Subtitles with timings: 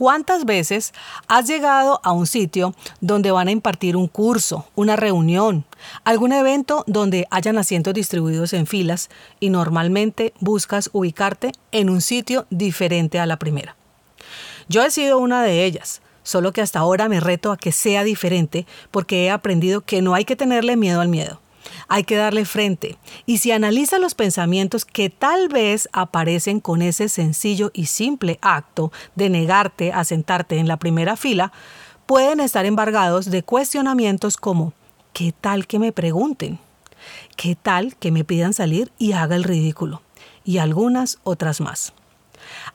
[0.00, 0.94] ¿Cuántas veces
[1.28, 5.66] has llegado a un sitio donde van a impartir un curso, una reunión,
[6.04, 9.10] algún evento donde hayan asientos distribuidos en filas
[9.40, 13.76] y normalmente buscas ubicarte en un sitio diferente a la primera?
[14.70, 18.02] Yo he sido una de ellas, solo que hasta ahora me reto a que sea
[18.02, 21.42] diferente porque he aprendido que no hay que tenerle miedo al miedo
[21.88, 22.98] hay que darle frente.
[23.26, 28.92] Y si analiza los pensamientos que tal vez aparecen con ese sencillo y simple acto
[29.14, 31.52] de negarte a sentarte en la primera fila,
[32.06, 34.72] pueden estar embargados de cuestionamientos como
[35.12, 36.58] ¿qué tal que me pregunten?
[37.36, 40.02] ¿Qué tal que me pidan salir y haga el ridículo?
[40.44, 41.92] Y algunas otras más.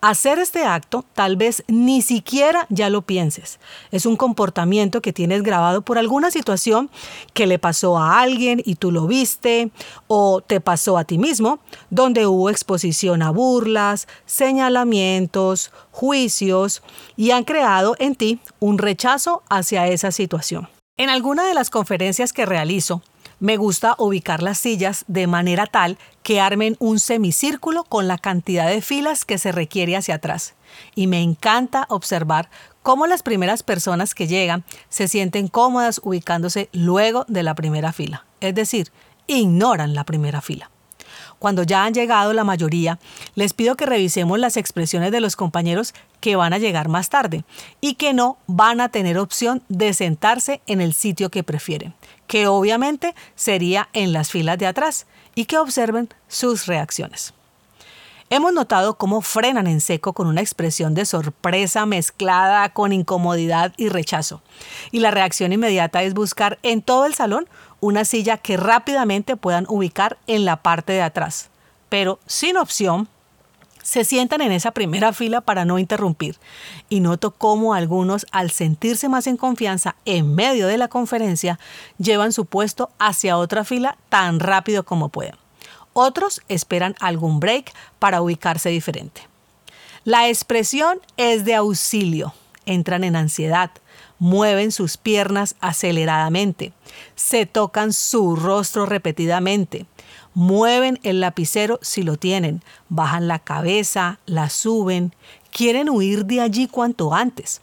[0.00, 3.58] Hacer este acto tal vez ni siquiera ya lo pienses.
[3.90, 6.90] Es un comportamiento que tienes grabado por alguna situación
[7.32, 9.70] que le pasó a alguien y tú lo viste
[10.06, 11.58] o te pasó a ti mismo,
[11.90, 16.82] donde hubo exposición a burlas, señalamientos, juicios
[17.16, 20.68] y han creado en ti un rechazo hacia esa situación.
[20.96, 23.02] En alguna de las conferencias que realizo,
[23.40, 28.68] me gusta ubicar las sillas de manera tal que armen un semicírculo con la cantidad
[28.68, 30.54] de filas que se requiere hacia atrás.
[30.94, 32.48] Y me encanta observar
[32.82, 38.26] cómo las primeras personas que llegan se sienten cómodas ubicándose luego de la primera fila.
[38.40, 38.90] Es decir,
[39.26, 40.70] ignoran la primera fila.
[41.44, 42.98] Cuando ya han llegado la mayoría,
[43.34, 47.44] les pido que revisemos las expresiones de los compañeros que van a llegar más tarde
[47.82, 51.92] y que no van a tener opción de sentarse en el sitio que prefieren,
[52.28, 57.34] que obviamente sería en las filas de atrás, y que observen sus reacciones.
[58.30, 63.90] Hemos notado cómo frenan en seco con una expresión de sorpresa mezclada con incomodidad y
[63.90, 64.42] rechazo.
[64.92, 67.46] Y la reacción inmediata es buscar en todo el salón
[67.84, 71.50] una silla que rápidamente puedan ubicar en la parte de atrás.
[71.90, 73.08] Pero sin opción,
[73.82, 76.38] se sientan en esa primera fila para no interrumpir.
[76.88, 81.58] Y noto cómo algunos, al sentirse más en confianza en medio de la conferencia,
[81.98, 85.36] llevan su puesto hacia otra fila tan rápido como pueden.
[85.92, 89.28] Otros esperan algún break para ubicarse diferente.
[90.04, 92.32] La expresión es de auxilio.
[92.64, 93.70] Entran en ansiedad,
[94.24, 96.72] mueven sus piernas aceleradamente,
[97.14, 99.84] se tocan su rostro repetidamente,
[100.32, 105.14] mueven el lapicero si lo tienen, bajan la cabeza, la suben,
[105.50, 107.60] quieren huir de allí cuanto antes.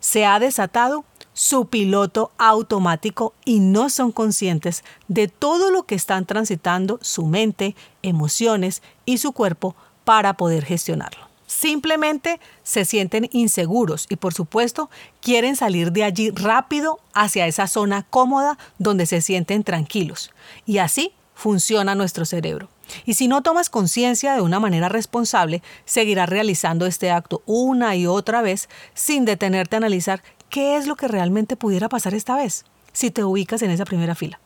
[0.00, 6.26] Se ha desatado su piloto automático y no son conscientes de todo lo que están
[6.26, 11.29] transitando su mente, emociones y su cuerpo para poder gestionarlo.
[11.50, 14.88] Simplemente se sienten inseguros y por supuesto
[15.20, 20.30] quieren salir de allí rápido hacia esa zona cómoda donde se sienten tranquilos.
[20.64, 22.68] Y así funciona nuestro cerebro.
[23.04, 28.06] Y si no tomas conciencia de una manera responsable, seguirás realizando este acto una y
[28.06, 32.64] otra vez sin detenerte a analizar qué es lo que realmente pudiera pasar esta vez,
[32.92, 34.38] si te ubicas en esa primera fila.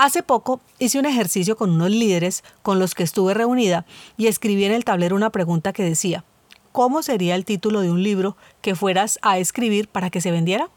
[0.00, 3.84] Hace poco hice un ejercicio con unos líderes con los que estuve reunida
[4.16, 6.22] y escribí en el tablero una pregunta que decía,
[6.70, 10.68] ¿cómo sería el título de un libro que fueras a escribir para que se vendiera?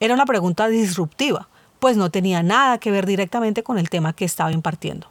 [0.00, 1.50] Era una pregunta disruptiva,
[1.80, 5.10] pues no tenía nada que ver directamente con el tema que estaba impartiendo.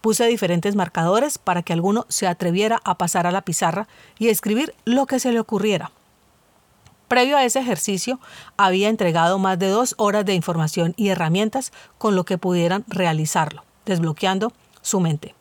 [0.00, 4.76] Puse diferentes marcadores para que alguno se atreviera a pasar a la pizarra y escribir
[4.84, 5.90] lo que se le ocurriera.
[7.08, 8.18] Previo a ese ejercicio,
[8.56, 13.64] había entregado más de dos horas de información y herramientas con lo que pudieran realizarlo,
[13.84, 15.34] desbloqueando su mente.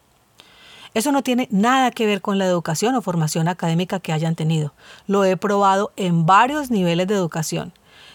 [0.93, 4.73] Eso no tiene nada que ver con la educación o formación académica que hayan tenido.
[5.07, 7.73] Lo he probado en varios niveles de educación.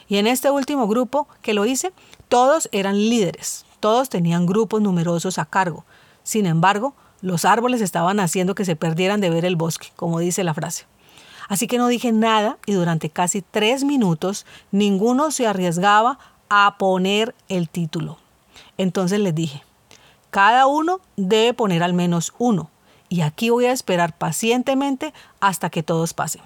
[0.08, 1.92] Y en este último grupo que lo hice,
[2.28, 5.84] todos eran líderes, todos tenían grupos numerosos a cargo.
[6.22, 10.44] Sin embargo, los árboles estaban haciendo que se perdieran de ver el bosque, como dice
[10.44, 10.86] la frase.
[11.48, 16.18] Así que no dije nada y durante casi tres minutos ninguno se arriesgaba
[16.50, 18.18] a poner el título.
[18.76, 19.62] Entonces les dije,
[20.30, 22.70] cada uno debe poner al menos uno
[23.08, 26.42] y aquí voy a esperar pacientemente hasta que todos pasen.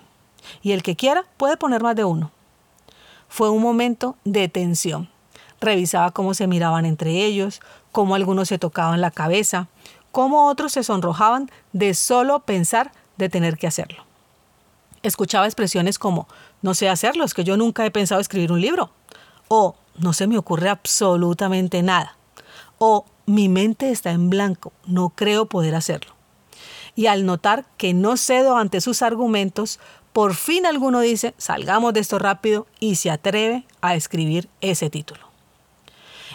[0.62, 2.30] Y el que quiera puede poner más de uno.
[3.28, 5.08] Fue un momento de tensión.
[5.60, 7.60] Revisaba cómo se miraban entre ellos,
[7.90, 9.68] cómo algunos se tocaban la cabeza,
[10.10, 14.04] cómo otros se sonrojaban de solo pensar de tener que hacerlo.
[15.02, 16.28] Escuchaba expresiones como,
[16.62, 18.90] no sé hacerlo, es que yo nunca he pensado escribir un libro.
[19.48, 22.16] O, no se me ocurre absolutamente nada.
[22.78, 26.14] O, mi mente está en blanco, no creo poder hacerlo.
[26.94, 29.80] Y al notar que no cedo ante sus argumentos,
[30.12, 35.32] por fin alguno dice, salgamos de esto rápido y se atreve a escribir ese título.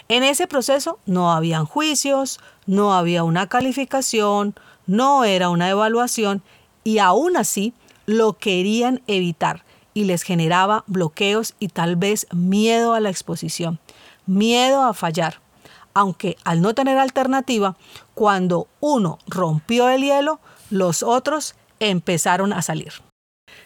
[0.09, 4.55] En ese proceso no habían juicios, no había una calificación,
[4.87, 6.41] no era una evaluación
[6.83, 7.73] y aún así
[8.07, 9.63] lo querían evitar
[9.93, 13.79] y les generaba bloqueos y tal vez miedo a la exposición,
[14.25, 15.41] miedo a fallar.
[15.93, 17.75] Aunque al no tener alternativa,
[18.13, 20.39] cuando uno rompió el hielo,
[20.69, 22.93] los otros empezaron a salir.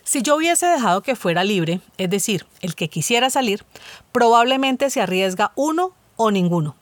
[0.03, 3.63] Si yo hubiese dejado que fuera libre, es decir, el que quisiera salir,
[4.11, 6.75] probablemente se arriesga uno o ninguno.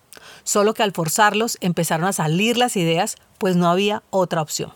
[0.43, 4.71] Solo que al forzarlos empezaron a salir las ideas, pues no había otra opción.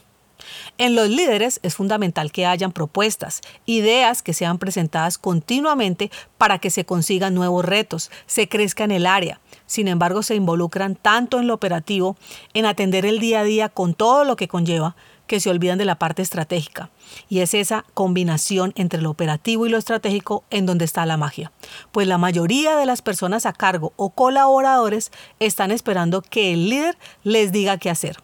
[0.78, 6.69] En los líderes es fundamental que hayan propuestas, ideas que sean presentadas continuamente para que
[6.69, 9.40] se consigan nuevos retos, se crezca en el área.
[9.66, 12.18] Sin embargo, se involucran tanto en lo operativo,
[12.54, 14.95] en atender el día a día con todo lo que conlleva,
[15.28, 16.90] que se olvidan de la parte estratégica.
[17.30, 21.51] Y es esa combinación entre lo operativo y lo estratégico en donde está la magia.
[21.92, 26.98] Pues la mayoría de las personas a cargo o colaboradores están esperando que el líder
[27.24, 28.18] les diga qué hacer.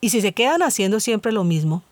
[0.00, 1.82] Y si se quedan haciendo siempre lo mismo,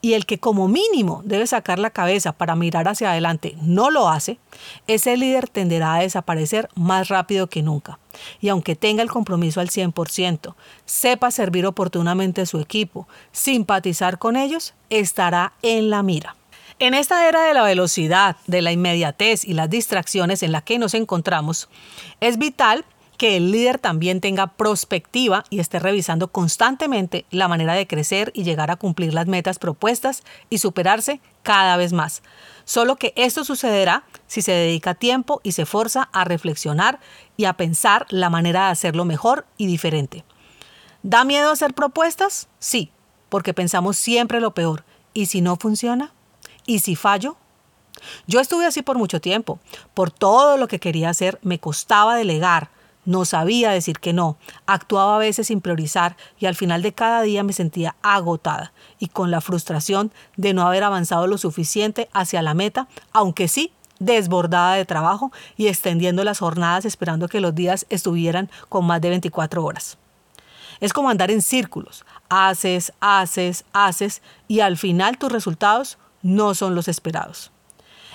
[0.00, 4.08] y el que como mínimo debe sacar la cabeza para mirar hacia adelante no lo
[4.08, 4.38] hace,
[4.86, 7.98] ese líder tenderá a desaparecer más rápido que nunca.
[8.40, 10.54] Y aunque tenga el compromiso al 100%,
[10.84, 16.36] sepa servir oportunamente a su equipo, simpatizar con ellos, estará en la mira.
[16.80, 20.78] En esta era de la velocidad, de la inmediatez y las distracciones en la que
[20.78, 21.68] nos encontramos,
[22.20, 22.84] es vital
[23.16, 28.44] que el líder también tenga prospectiva y esté revisando constantemente la manera de crecer y
[28.44, 32.22] llegar a cumplir las metas propuestas y superarse cada vez más.
[32.64, 36.98] Solo que esto sucederá si se dedica tiempo y se forza a reflexionar
[37.36, 40.24] y a pensar la manera de hacerlo mejor y diferente.
[41.02, 42.48] ¿Da miedo hacer propuestas?
[42.58, 42.90] Sí,
[43.28, 44.84] porque pensamos siempre lo peor.
[45.12, 46.12] ¿Y si no funciona?
[46.66, 47.36] ¿Y si fallo?
[48.26, 49.58] Yo estuve así por mucho tiempo.
[49.92, 52.70] Por todo lo que quería hacer me costaba delegar,
[53.04, 54.36] no sabía decir que no,
[54.66, 59.08] actuaba a veces sin priorizar y al final de cada día me sentía agotada y
[59.08, 64.74] con la frustración de no haber avanzado lo suficiente hacia la meta, aunque sí desbordada
[64.74, 69.64] de trabajo y extendiendo las jornadas esperando que los días estuvieran con más de 24
[69.64, 69.98] horas.
[70.80, 76.74] Es como andar en círculos, haces, haces, haces y al final tus resultados no son
[76.74, 77.53] los esperados.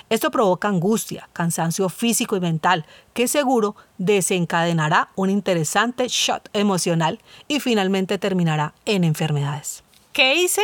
[0.09, 7.59] Esto provoca angustia, cansancio físico y mental, que seguro desencadenará un interesante shot emocional y
[7.59, 9.83] finalmente terminará en enfermedades.
[10.11, 10.63] ¿Qué hice?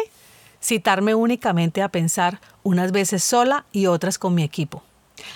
[0.59, 4.81] Citarme únicamente a pensar unas veces sola y otras con mi equipo.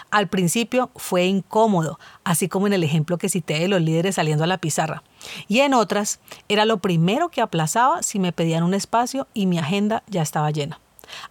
[0.10, 4.44] Al principio fue incómodo, así como en el ejemplo que cité de los líderes saliendo
[4.44, 5.04] a la pizarra.
[5.48, 9.60] Y en otras era lo primero que aplazaba si me pedían un espacio y mi
[9.60, 10.80] agenda ya estaba llena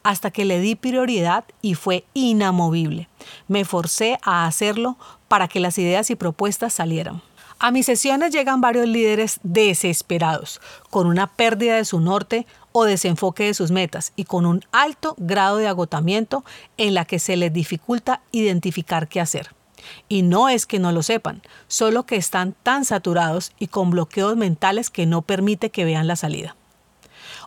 [0.02, 3.08] hasta que le di prioridad y fue inamovible.
[3.46, 4.96] Me forcé a hacerlo
[5.28, 7.22] para que las ideas y propuestas salieran.
[7.60, 10.60] A mis sesiones llegan varios líderes desesperados,
[10.90, 15.16] con una pérdida de su norte o desenfoque de sus metas y con un alto
[15.18, 16.44] grado de agotamiento
[16.76, 19.56] en la que se les dificulta identificar qué hacer.
[20.08, 24.36] Y no es que no lo sepan, solo que están tan saturados y con bloqueos
[24.36, 26.54] mentales que no permite que vean la salida.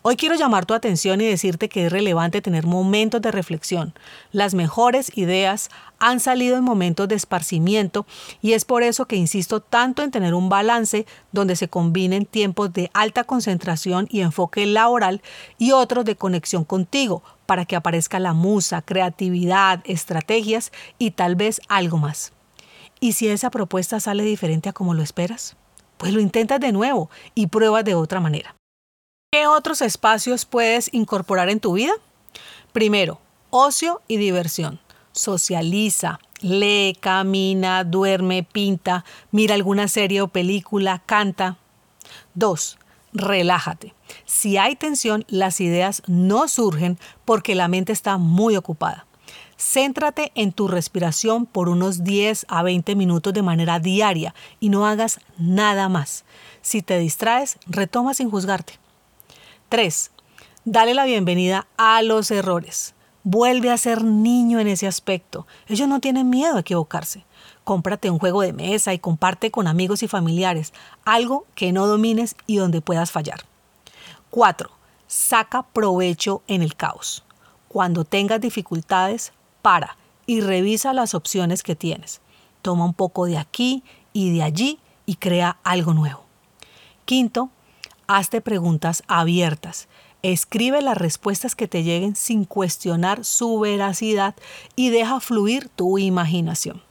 [0.04, 3.94] Hoy quiero llamar tu atención y decirte que es relevante tener momentos de reflexión.
[4.32, 8.08] Las mejores ideas han salido en momentos de esparcimiento
[8.42, 12.74] y es por eso que insisto tanto en tener un balance donde se combinen tiempos
[12.74, 15.22] de alta concentración y enfoque laboral
[15.60, 21.62] y otros de conexión contigo para que aparezca la musa, creatividad, estrategias y tal vez
[21.70, 22.34] algo más.
[23.00, 25.58] ¿Y si esa propuesta sale diferente a como lo esperas?
[25.98, 28.56] Pues lo intentas de nuevo y pruebas de otra manera.
[29.34, 31.94] ¿Qué otros espacios puedes incorporar en tu vida?
[32.74, 34.82] Primero, ocio y diversión.
[35.14, 41.58] Socializa, lee, camina, duerme, pinta, mira alguna serie o película, canta.
[42.34, 42.78] Dos,
[43.14, 43.94] relájate.
[44.26, 49.06] Si hay tensión, las ideas no surgen porque la mente está muy ocupada.
[49.58, 54.86] Céntrate en tu respiración por unos 10 a 20 minutos de manera diaria y no
[54.86, 56.26] hagas nada más.
[56.62, 58.81] Si te distraes, retoma sin juzgarte.
[59.72, 60.12] 3.
[60.66, 62.94] Dale la bienvenida a los errores.
[63.24, 65.48] Vuelve a ser niño en ese aspecto.
[65.68, 67.24] Ellos no tienen miedo a equivocarse.
[67.64, 70.74] Cómprate un juego de mesa y comparte con amigos y familiares
[71.06, 73.46] algo que no domines y donde puedas fallar.
[74.30, 74.70] 4.
[75.08, 77.24] Saca provecho en el caos.
[77.70, 82.20] Cuando tengas dificultades, para y revisa las opciones que tienes.
[82.62, 86.26] Toma un poco de aquí y de allí y crea algo nuevo.
[87.06, 87.50] Quinto,
[88.18, 89.88] hazte preguntas abiertas.
[90.24, 94.36] Escribe las respuestas que te lleguen sin cuestionar su veracidad
[94.76, 96.82] y deja fluir tu imaginación.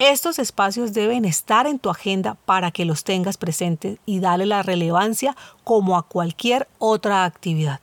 [0.00, 4.62] Estos espacios deben estar en tu agenda para que los tengas presentes y dale la
[4.62, 7.80] relevancia como a cualquier otra actividad.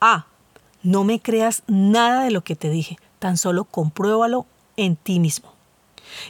[0.00, 0.26] Ah,
[0.82, 4.46] no me creas nada de lo que te dije, tan solo compruébalo
[4.76, 5.55] en ti mismo.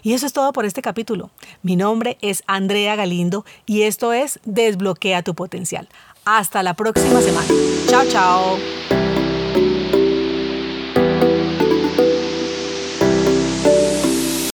[0.02, 1.30] Y eso es todo por este capítulo.
[1.62, 5.88] Mi nombre es Andrea Galindo y esto es Desbloquea tu potencial.
[6.24, 7.48] Hasta la próxima semana.
[7.88, 9.05] Chao, chao.